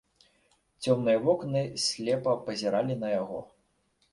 [0.85, 3.39] Цёмныя вокны слепа пазіралі на яго.